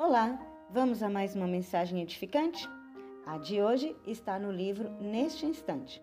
[0.00, 0.38] Olá,
[0.70, 2.70] vamos a mais uma mensagem edificante?
[3.26, 6.00] A de hoje está no livro Neste Instante,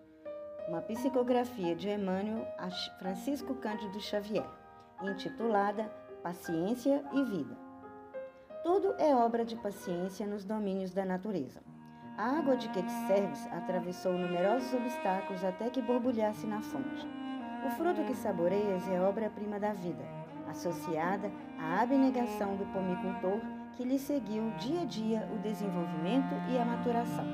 [0.68, 4.44] uma psicografia de Emmanuel a Francisco Cândido Xavier,
[5.02, 5.84] intitulada
[6.22, 7.56] Paciência e Vida.
[8.62, 11.62] Tudo é obra de paciência nos domínios da natureza.
[12.18, 17.08] A água de que te serves atravessou numerosos obstáculos até que borbulhasse na fonte.
[17.66, 20.04] O fruto que saboreias é obra-prima da vida,
[20.50, 23.40] associada à abnegação do pomicultor
[23.76, 27.26] que lhe seguiu dia a dia o desenvolvimento e a maturação.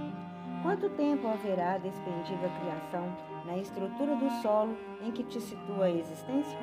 [0.63, 5.91] Quanto tempo haverá despendido a criação na estrutura do solo em que te situa a
[5.91, 6.59] existência?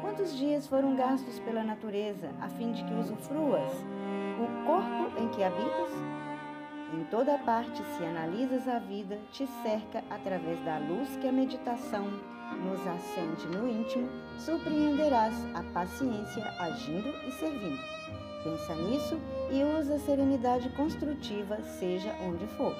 [0.00, 3.72] Quantos dias foram gastos pela natureza a fim de que usufruas
[4.40, 5.92] o corpo em que habitas?
[7.10, 12.04] Toda parte, se analisas a vida, te cerca através da luz que a meditação
[12.62, 14.08] nos acende no íntimo,
[14.38, 17.80] surpreenderás a paciência agindo e servindo.
[18.44, 19.18] Pensa nisso
[19.50, 22.74] e usa a serenidade construtiva, seja onde for.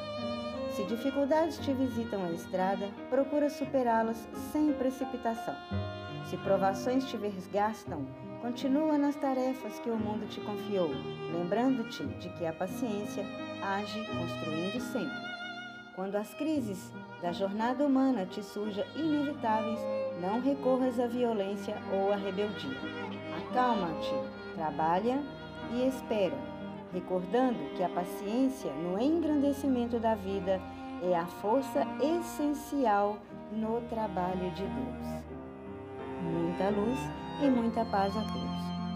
[0.73, 5.57] Se dificuldades te visitam a estrada, procura superá-las sem precipitação.
[6.27, 8.07] Se provações te desgastam,
[8.41, 10.91] continua nas tarefas que o mundo te confiou,
[11.33, 13.25] lembrando-te de que a paciência
[13.63, 15.29] age construindo sempre.
[15.95, 19.81] Quando as crises da jornada humana te surjam inevitáveis,
[20.21, 22.79] não recorras à violência ou à rebeldia.
[23.51, 24.15] Acalma-te,
[24.55, 25.21] trabalha
[25.73, 26.37] e espera,
[26.93, 30.61] recordando que a paciência no engrandecimento da vida
[31.03, 33.19] é a força essencial
[33.53, 35.25] no trabalho de Deus.
[36.23, 36.99] Muita luz
[37.43, 38.88] e muita paz a todos.